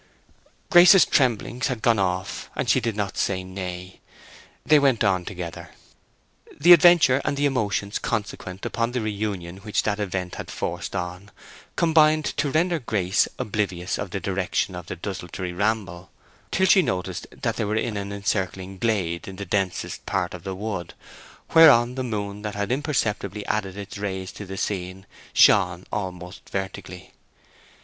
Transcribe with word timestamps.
Grace's 0.71 1.05
tremblings 1.05 1.67
had 1.67 1.83
gone 1.83 1.99
off, 1.99 2.49
and 2.55 2.67
she 2.67 2.79
did 2.79 2.95
not 2.95 3.19
say 3.19 3.43
nay. 3.43 3.99
They 4.65 4.79
went 4.79 5.03
on 5.03 5.25
together. 5.25 5.69
The 6.59 6.73
adventure, 6.73 7.21
and 7.23 7.37
the 7.37 7.45
emotions 7.45 7.99
consequent 7.99 8.65
upon 8.65 8.93
the 8.93 9.01
reunion 9.01 9.57
which 9.57 9.83
that 9.83 9.99
event 9.99 10.33
had 10.41 10.49
forced 10.49 10.95
on, 10.95 11.29
combined 11.75 12.25
to 12.37 12.49
render 12.49 12.79
Grace 12.79 13.27
oblivious 13.37 13.99
of 13.99 14.09
the 14.09 14.19
direction 14.19 14.73
of 14.73 14.87
their 14.87 14.97
desultory 14.97 15.53
ramble, 15.53 16.09
till 16.49 16.65
she 16.65 16.81
noticed 16.81 17.27
they 17.29 17.63
were 17.63 17.75
in 17.75 17.95
an 17.95 18.11
encircled 18.11 18.79
glade 18.79 19.27
in 19.27 19.35
the 19.35 19.45
densest 19.45 20.03
part 20.07 20.33
of 20.33 20.43
the 20.43 20.55
wood, 20.55 20.95
whereon 21.53 21.93
the 21.93 22.01
moon, 22.03 22.41
that 22.41 22.55
had 22.55 22.71
imperceptibly 22.71 23.45
added 23.45 23.77
its 23.77 23.99
rays 23.99 24.31
to 24.31 24.47
the 24.47 24.57
scene, 24.57 25.05
shone 25.31 25.85
almost 25.91 26.49
vertically. 26.49 27.13